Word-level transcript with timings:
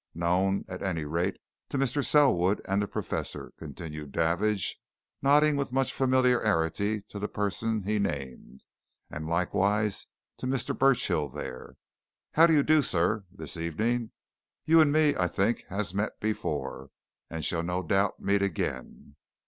Known, 0.15 0.65
at 0.67 0.81
any 0.81 1.05
rate, 1.05 1.37
to 1.69 1.77
Mr. 1.77 2.03
Selwood 2.03 2.59
and 2.65 2.81
the 2.81 2.87
Professor," 2.87 3.53
continued 3.59 4.11
Davidge, 4.11 4.79
nodding 5.21 5.55
with 5.57 5.71
much 5.71 5.93
familiarity 5.93 7.01
to 7.03 7.19
the 7.19 7.27
person 7.27 7.83
he 7.83 7.99
named. 7.99 8.65
"And 9.11 9.27
likewise 9.27 10.07
to 10.37 10.47
Mr. 10.47 10.75
Burchill 10.75 11.29
there. 11.29 11.75
How 12.31 12.47
do 12.47 12.53
you 12.55 12.63
do, 12.63 12.81
sir, 12.81 13.25
this 13.31 13.55
evening? 13.57 14.09
You 14.65 14.81
and 14.81 14.91
me, 14.91 15.15
I 15.15 15.27
think, 15.27 15.65
has 15.69 15.93
met 15.93 16.19
before, 16.19 16.89
and 17.29 17.45
shall 17.45 17.61
no 17.61 17.83
doubt 17.83 18.19
meet 18.19 18.41
again. 18.41 19.17